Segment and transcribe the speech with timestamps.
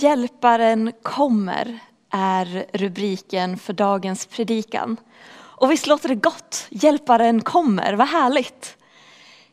[0.00, 1.78] Hjälparen kommer
[2.10, 4.96] är rubriken för dagens predikan.
[5.30, 6.66] Och visst låter det gott?
[6.70, 8.76] Hjälparen kommer, vad härligt.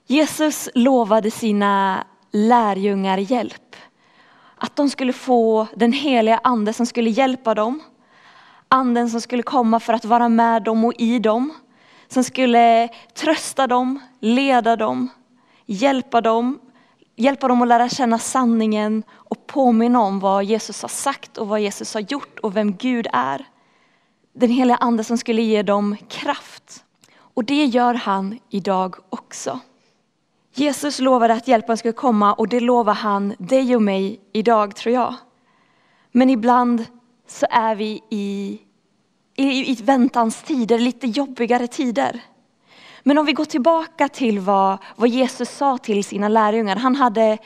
[0.07, 3.75] Jesus lovade sina lärjungar hjälp.
[4.55, 7.83] Att de skulle få den heliga ande som skulle hjälpa dem.
[8.69, 11.53] Anden som skulle komma för att vara med dem och i dem.
[12.07, 15.09] Som skulle trösta dem, leda dem,
[15.65, 16.59] hjälpa dem
[17.15, 21.59] hjälpa dem att lära känna sanningen och påminna om vad Jesus har sagt och vad
[21.59, 23.45] Jesus har gjort och vem Gud är.
[24.33, 26.83] Den heliga ande som skulle ge dem kraft.
[27.17, 29.59] Och det gör han idag också.
[30.53, 34.95] Jesus lovade att hjälpen skulle komma och det lovar han dig och mig idag tror
[34.95, 35.15] jag.
[36.11, 36.85] Men ibland
[37.27, 38.59] så är vi i,
[39.35, 42.21] i, i väntans tider, lite jobbigare tider.
[43.07, 46.75] Men om vi går tillbaka till vad, vad Jesus sa till sina lärjungar.
[46.75, 47.37] Han hade,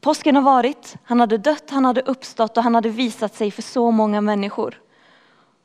[0.00, 3.62] påsken har varit, han hade dött, han hade uppstått och han hade visat sig för
[3.62, 4.80] så många människor.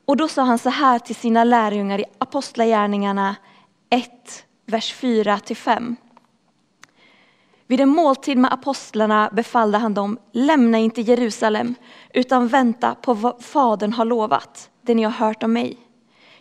[0.04, 3.36] Och då sa han så här till sina lärjungar i Apostlagärningarna
[3.90, 4.10] 1,
[4.66, 5.96] vers 4-5.
[7.66, 11.74] Vid en måltid med apostlarna befallde han dem, lämna inte Jerusalem,
[12.14, 15.78] utan vänta på vad Fadern har lovat, det ni har hört om mig.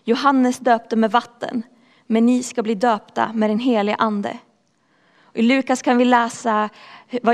[0.03, 1.63] Johannes döpte med vatten,
[2.11, 4.37] men ni ska bli döpta med den helige ande.
[5.33, 6.69] I Lukas kan vi läsa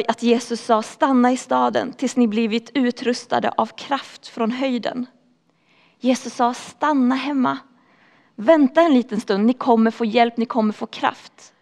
[0.08, 5.06] att Jesus sa, stanna i staden tills ni blivit utrustade av kraft från höjden.
[6.00, 7.58] Jesus sa, stanna hemma.
[8.36, 11.54] Vänta en liten stund, ni kommer få hjälp, ni kommer få kraft.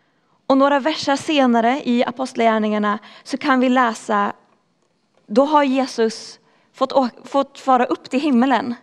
[0.47, 4.34] Och några verser senare i Apostlagärningarna så kan vi läsa,
[5.28, 6.39] då har Jesus
[6.73, 8.75] fått, fått fara upp till himmelen.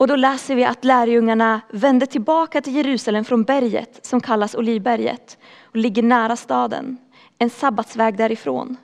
[0.00, 5.38] Och då läser vi att lärjungarna vände tillbaka till Jerusalem från berget som kallas Olivberget
[5.64, 6.98] och ligger nära staden,
[7.38, 8.76] en sabbatsväg därifrån.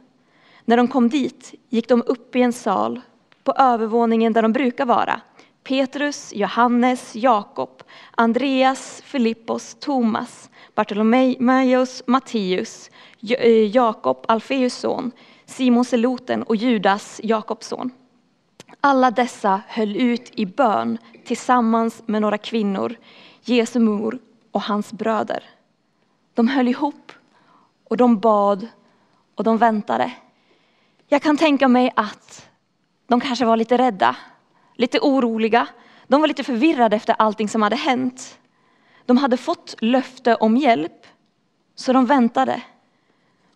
[0.65, 3.01] När de kom dit gick de upp i en sal
[3.45, 5.21] på övervåningen där de brukar vara.
[5.65, 12.91] Petrus, Johannes, Jakob, Andreas, Filippos, Thomas, Bartolomeus, Matteus,
[13.29, 15.13] eh, Jakob, Alfeus son,
[15.47, 17.91] Simon Seloten och Judas, Jakobs son.
[18.81, 22.97] Alla dessa höll ut i bön tillsammans med några kvinnor,
[23.41, 24.19] Jesu mor
[24.51, 25.45] och hans bröder.
[26.35, 27.13] De höll ihop
[27.85, 28.69] och de bad
[29.35, 30.13] och de väntade.
[31.09, 32.49] Jag kan tänka mig att
[33.07, 34.17] de kanske var lite rädda,
[34.75, 35.69] lite oroliga.
[36.07, 38.39] De var lite förvirrade efter allting som hade hänt.
[39.07, 41.07] De hade fått löfte om hjälp,
[41.75, 42.63] så de väntade.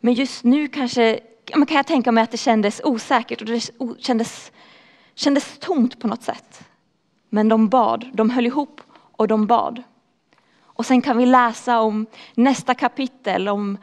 [0.00, 4.52] Men just nu kanske, kan jag tänka mig att det kändes osäkert och det kändes
[5.14, 6.64] kändes tomt på något sätt.
[7.28, 9.82] Men de bad, de höll ihop och de bad.
[10.62, 13.78] Och sen kan vi läsa om nästa kapitel, om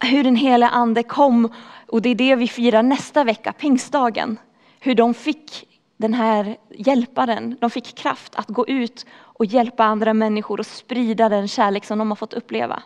[0.00, 1.48] hur den heliga ande kom
[1.88, 4.38] och det är det vi firar nästa vecka, pingstdagen.
[4.80, 10.14] Hur de fick den här hjälparen, de fick kraft att gå ut och hjälpa andra
[10.14, 12.82] människor och sprida den kärlek som de har fått uppleva.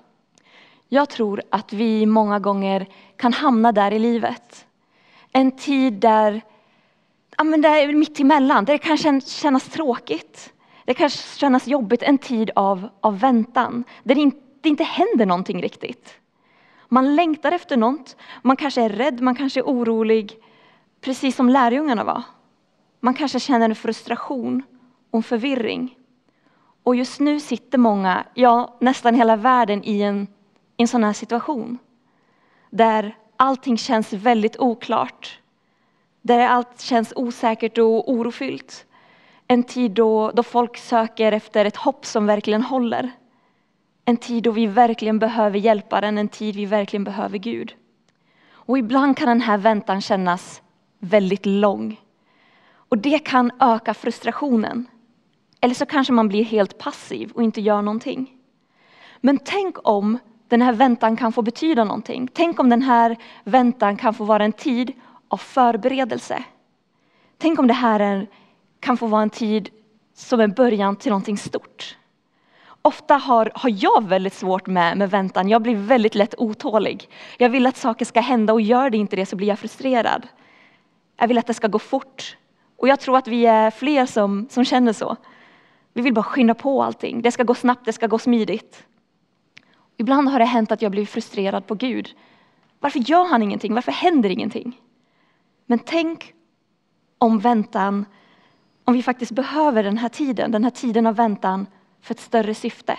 [0.88, 2.86] Jag tror att vi många gånger
[3.16, 4.66] kan hamna där i livet.
[5.32, 6.42] En tid där
[7.36, 10.52] ja, men det är mitt emellan, det kan kännas tråkigt.
[10.86, 15.26] Det kan kännas jobbigt, en tid av, av väntan, där det inte, det inte händer
[15.26, 16.14] någonting riktigt.
[16.88, 20.38] Man längtar efter något, man kanske är rädd, man kanske är orolig,
[21.00, 22.22] precis som lärjungarna var.
[23.00, 24.62] Man kanske känner en frustration
[25.10, 25.96] och en förvirring.
[26.82, 30.26] Och just nu sitter många, ja nästan hela världen i en,
[30.76, 31.78] en sån här situation.
[32.70, 35.40] Där allting känns väldigt oklart
[36.26, 38.86] där allt känns osäkert och orofyllt.
[39.48, 43.10] En tid då, då folk söker efter ett hopp som verkligen håller.
[44.04, 47.74] En tid då vi verkligen behöver hjälparen, en tid vi verkligen behöver Gud.
[48.50, 50.62] Och ibland kan den här väntan kännas
[50.98, 52.00] väldigt lång.
[52.74, 54.86] Och det kan öka frustrationen.
[55.60, 58.30] Eller så kanske man blir helt passiv och inte gör någonting.
[59.20, 62.28] Men tänk om den här väntan kan få betyda någonting.
[62.32, 64.92] Tänk om den här väntan kan få vara en tid
[65.28, 66.44] av förberedelse.
[67.38, 68.26] Tänk om det här är,
[68.80, 69.70] kan få vara en tid
[70.14, 71.96] som en början till någonting stort.
[72.82, 75.48] Ofta har, har jag väldigt svårt med, med väntan.
[75.48, 77.08] Jag blir väldigt lätt otålig.
[77.38, 80.28] Jag vill att saker ska hända och gör det inte det så blir jag frustrerad.
[81.16, 82.36] Jag vill att det ska gå fort.
[82.76, 85.16] Och jag tror att vi är fler som, som känner så.
[85.92, 87.22] Vi vill bara skynda på allting.
[87.22, 88.86] Det ska gå snabbt, det ska gå smidigt.
[89.96, 92.14] Ibland har det hänt att jag blir frustrerad på Gud.
[92.80, 93.74] Varför gör han ingenting?
[93.74, 94.80] Varför händer ingenting?
[95.66, 96.32] Men tänk
[97.18, 98.04] om väntan,
[98.84, 101.66] om vi faktiskt behöver den här tiden, den här tiden av väntan
[102.00, 102.98] för ett större syfte.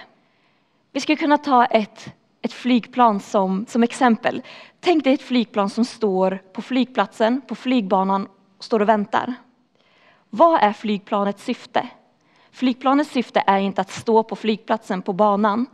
[0.91, 4.41] Vi skulle kunna ta ett, ett flygplan som, som exempel.
[4.79, 8.27] Tänk dig ett flygplan som står på flygplatsen, på flygbanan
[8.59, 9.33] står och väntar.
[10.29, 11.89] Vad är flygplanets syfte?
[12.51, 15.65] Flygplanets syfte är inte att stå på flygplatsen på banan,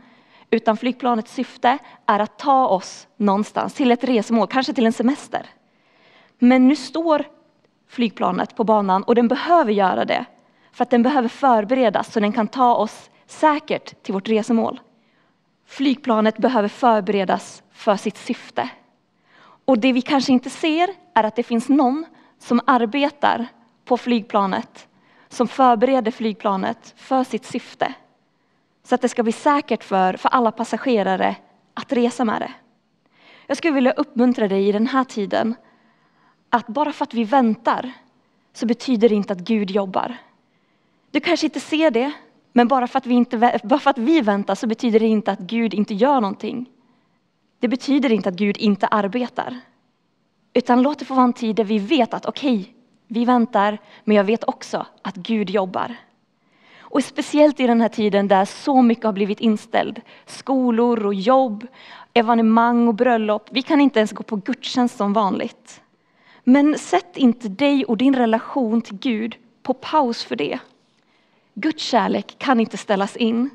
[0.50, 5.46] utan flygplanets syfte är att ta oss någonstans, till ett resmål, kanske till en semester.
[6.38, 7.24] Men nu står
[7.88, 10.24] flygplanet på banan och den behöver göra det,
[10.72, 14.80] för att den behöver förberedas så den kan ta oss säkert till vårt resmål.
[15.66, 18.68] Flygplanet behöver förberedas för sitt syfte.
[19.64, 22.06] Och det vi kanske inte ser är att det finns någon
[22.38, 23.46] som arbetar
[23.84, 24.88] på flygplanet,
[25.28, 27.94] som förbereder flygplanet för sitt syfte.
[28.82, 31.36] Så att det ska bli säkert för, för alla passagerare
[31.74, 32.52] att resa med det.
[33.46, 35.54] Jag skulle vilja uppmuntra dig i den här tiden
[36.54, 37.92] att bara för att vi väntar
[38.52, 40.16] så betyder det inte att Gud jobbar.
[41.10, 42.12] Du kanske inte ser det,
[42.52, 45.32] men bara för, att vi inte, bara för att vi väntar så betyder det inte
[45.32, 46.66] att Gud inte gör någonting.
[47.58, 49.60] Det betyder inte att Gud inte arbetar.
[50.52, 52.72] Utan låt det få vara en tid där vi vet att okej, okay,
[53.06, 55.96] vi väntar, men jag vet också att Gud jobbar.
[56.78, 60.00] Och speciellt i den här tiden där så mycket har blivit inställd.
[60.26, 61.66] Skolor och jobb,
[62.12, 63.48] evenemang och bröllop.
[63.50, 65.80] Vi kan inte ens gå på gudstjänst som vanligt.
[66.44, 70.58] Men sätt inte dig och din relation till Gud på paus för det.
[71.54, 73.50] Guds kärlek kan inte ställas in.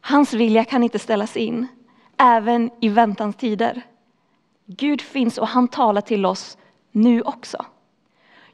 [0.00, 1.66] Hans vilja kan inte ställas in,
[2.16, 3.82] även i väntans tider.
[4.66, 6.58] Gud finns och han talar till oss
[6.90, 7.64] nu också.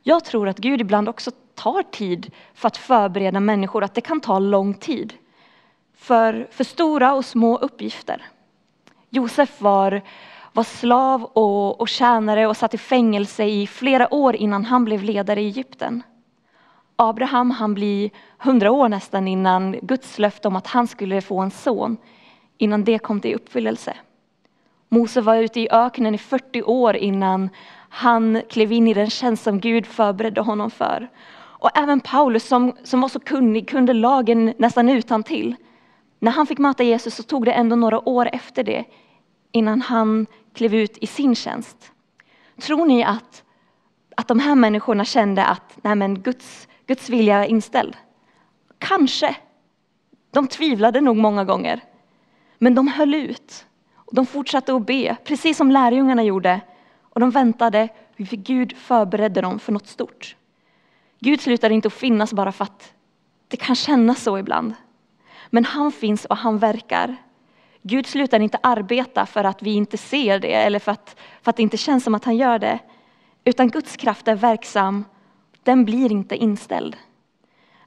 [0.03, 4.21] Jag tror att Gud ibland också tar tid för att förbereda människor, att det kan
[4.21, 5.15] ta lång tid.
[5.97, 8.23] För, för stora och små uppgifter.
[9.11, 10.03] Josef var,
[10.53, 15.03] var slav och, och tjänare och satt i fängelse i flera år innan han blev
[15.03, 16.03] ledare i Egypten.
[16.97, 21.51] Abraham han blir hundra år nästan innan Guds löfte om att han skulle få en
[21.51, 21.97] son,
[22.59, 23.97] innan det kom till uppfyllelse.
[24.89, 27.51] Mose var ute i öknen i 40 år innan
[27.89, 31.09] han klev in i den tjänst som Gud förberedde honom för.
[31.37, 35.57] Och även Paulus som, som var så kunnig kunde lagen nästan utan till.
[36.19, 38.85] När han fick möta Jesus så tog det ändå några år efter det
[39.53, 41.93] innan han klev ut i sin tjänst.
[42.61, 43.45] Tror ni att,
[44.17, 47.97] att de här människorna kände att nej men Guds, Guds vilja är inställd?
[48.79, 49.37] Kanske.
[50.31, 51.81] De tvivlade nog många gånger.
[52.59, 53.67] Men de höll ut.
[53.95, 56.61] Och de fortsatte att be, precis som lärjungarna gjorde.
[57.03, 60.37] Och de väntade, för Gud förberedde dem för något stort.
[61.21, 62.93] Gud slutar inte att finnas bara för att
[63.49, 64.75] det kan kännas så ibland.
[65.51, 67.17] Men han finns och han verkar.
[67.89, 71.57] Gud slutar inte arbeta för att vi inte ser det eller för att, för att
[71.57, 72.79] det inte känns som att han gör det.
[73.45, 75.05] Utan Guds kraft är verksam,
[75.63, 76.97] den blir inte inställd.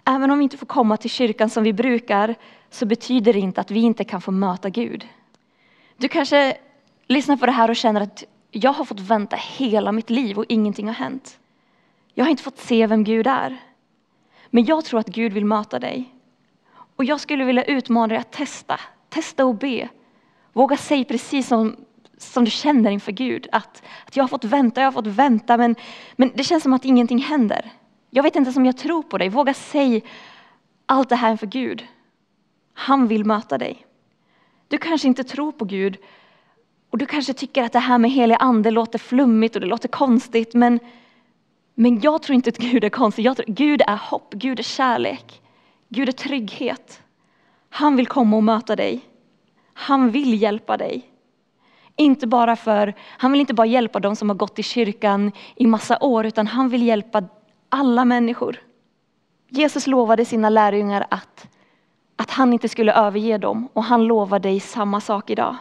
[0.05, 2.35] Även om vi inte får komma till kyrkan som vi brukar
[2.69, 5.07] så betyder det inte att vi inte kan få möta Gud.
[5.97, 6.57] Du kanske
[7.07, 10.45] lyssnar på det här och känner att jag har fått vänta hela mitt liv och
[10.49, 11.39] ingenting har hänt.
[12.13, 13.57] Jag har inte fått se vem Gud är.
[14.49, 16.15] Men jag tror att Gud vill möta dig.
[16.95, 18.79] Och jag skulle vilja utmana dig att testa.
[19.11, 19.89] Testa och be.
[20.53, 21.75] Våga säga precis som,
[22.17, 23.47] som du känner inför Gud.
[23.51, 25.75] Att, att jag har fått vänta, jag har fått vänta men,
[26.15, 27.71] men det känns som att ingenting händer.
[28.09, 29.29] Jag vet inte om jag tror på dig.
[29.29, 30.01] Våga säga
[30.85, 31.87] allt det här inför Gud.
[32.73, 33.85] Han vill möta dig.
[34.67, 35.97] Du kanske inte tror på Gud
[36.89, 39.89] och du kanske tycker att det här med helig ande låter flummigt och det låter
[39.89, 40.79] konstigt men
[41.75, 43.25] men jag tror inte att Gud är konstig.
[43.25, 45.41] Jag tror, Gud är hopp, Gud är kärlek,
[45.89, 47.00] Gud är trygghet.
[47.73, 49.01] Han vill komma och möta dig.
[49.73, 51.07] Han vill hjälpa dig.
[51.95, 55.67] Inte bara för, han vill inte bara hjälpa de som har gått i kyrkan i
[55.67, 57.23] massa år, utan han vill hjälpa
[57.69, 58.59] alla människor.
[59.49, 61.47] Jesus lovade sina lärjungar att,
[62.15, 65.55] att han inte skulle överge dem och han lovar dig samma sak idag.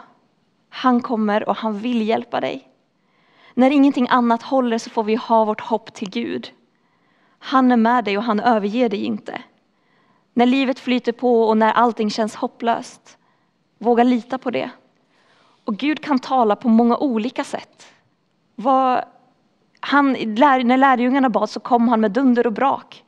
[0.69, 2.69] Han kommer och han vill hjälpa dig.
[3.55, 6.53] När ingenting annat håller så får vi ha vårt hopp till Gud.
[7.39, 9.43] Han är med dig och han överger dig inte.
[10.35, 13.19] När livet flyter på och när allting känns hopplöst,
[13.79, 14.71] våga lita på det.
[15.65, 17.87] Och Gud kan tala på många olika sätt.
[18.55, 19.05] Vad
[19.81, 23.05] han, när lärjungarna bad så kom han med dunder och brak.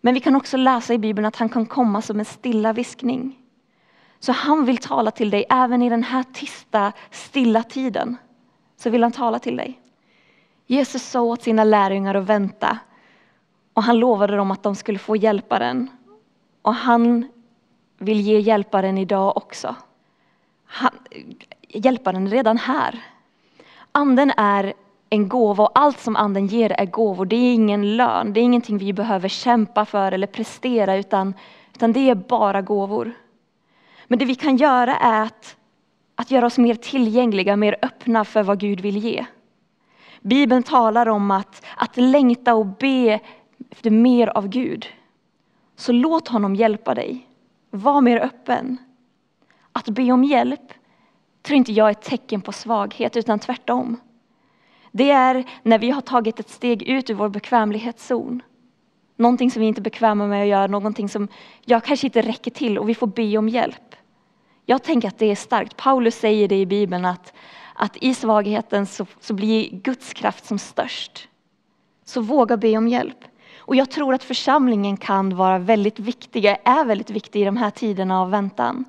[0.00, 3.38] Men vi kan också läsa i Bibeln att han kan komma som en stilla viskning.
[4.18, 8.16] Så han vill tala till dig även i den här tysta, stilla tiden
[8.76, 9.80] så vill han tala till dig.
[10.66, 12.78] Jesus sa åt sina lärjungar att vänta
[13.74, 15.90] och han lovade dem att de skulle få hjälparen.
[16.62, 17.28] Och han
[17.98, 19.74] vill ge hjälparen idag också.
[20.64, 20.90] Han,
[21.68, 23.02] hjälparen är redan här.
[23.92, 24.72] Anden är
[25.10, 27.26] en gåva och allt som anden ger är gåvor.
[27.26, 31.34] Det är ingen lön, det är ingenting vi behöver kämpa för eller prestera utan,
[31.74, 33.12] utan det är bara gåvor.
[34.06, 35.56] Men det vi kan göra är att
[36.14, 39.26] att göra oss mer tillgängliga, mer öppna för vad Gud vill ge.
[40.20, 43.20] Bibeln talar om att, att längta och be
[43.70, 44.86] efter mer av Gud.
[45.82, 47.26] Så låt honom hjälpa dig.
[47.70, 48.76] Var mer öppen.
[49.72, 50.72] Att be om hjälp
[51.42, 53.96] tror inte jag är ett tecken på svaghet, utan tvärtom.
[54.92, 58.42] Det är när vi har tagit ett steg ut ur vår bekvämlighetszon.
[59.16, 61.28] Någonting som vi inte är bekväma med att göra, någonting som
[61.64, 63.96] jag kanske inte räcker till och vi får be om hjälp.
[64.66, 65.76] Jag tänker att det är starkt.
[65.76, 67.32] Paulus säger det i Bibeln att,
[67.74, 71.28] att i svagheten så, så blir Guds kraft som störst.
[72.04, 73.24] Så våga be om hjälp.
[73.64, 77.70] Och jag tror att församlingen kan vara väldigt viktig, är väldigt viktig i de här
[77.70, 78.84] tiderna av väntan.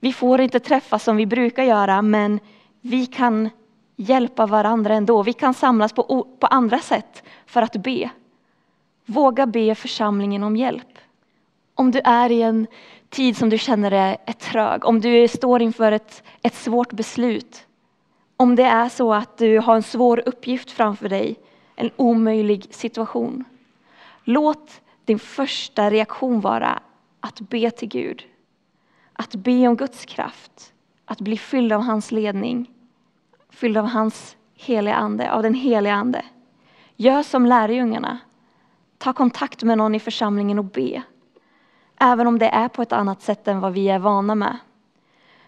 [0.00, 2.40] Vi får inte träffas som vi brukar göra, men
[2.80, 3.50] vi kan
[3.96, 5.22] hjälpa varandra ändå.
[5.22, 8.10] Vi kan samlas på, på andra sätt för att be.
[9.06, 10.98] Våga be församlingen om hjälp.
[11.74, 12.66] Om du är i en
[13.08, 17.66] tid som du känner är trög, om du står inför ett, ett svårt beslut,
[18.36, 21.36] om det är så att du har en svår uppgift framför dig,
[21.76, 23.44] en omöjlig situation.
[24.30, 26.82] Låt din första reaktion vara
[27.20, 28.24] att be till Gud.
[29.12, 30.72] Att be om Guds kraft,
[31.04, 32.70] att bli fylld av hans ledning,
[33.50, 36.24] fylld av hans heliga ande, av den heliga ande.
[36.96, 38.18] Gör som lärjungarna.
[38.98, 41.02] Ta kontakt med någon i församlingen och be.
[42.00, 44.56] Även om det är på ett annat sätt än vad vi är vana med.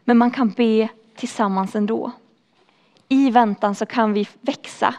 [0.05, 2.11] Men man kan be tillsammans ändå.
[3.09, 4.95] I väntan så kan vi växa.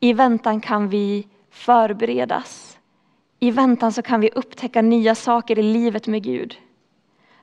[0.00, 2.75] I väntan kan vi förberedas.
[3.38, 6.56] I väntan så kan vi upptäcka nya saker i livet med Gud.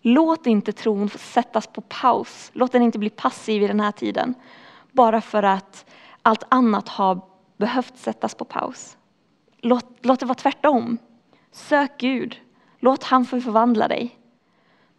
[0.01, 2.51] Låt inte tron sättas på paus.
[2.53, 4.33] Låt den inte bli passiv i den här tiden.
[4.91, 5.85] Bara för att
[6.21, 7.21] allt annat har
[7.57, 8.97] behövt sättas på paus.
[9.61, 10.97] Låt, låt det vara tvärtom.
[11.51, 12.41] Sök Gud.
[12.79, 14.19] Låt han få förvandla dig.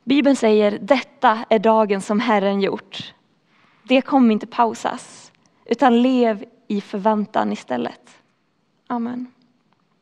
[0.04, 3.14] Bibeln säger detta är dagen som Herren gjort.
[3.82, 5.32] Det kommer inte pausas,
[5.64, 8.10] utan lev i förväntan istället.
[8.86, 9.33] Amen.